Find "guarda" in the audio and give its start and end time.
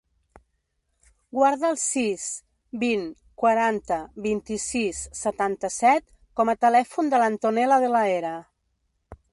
1.39-1.69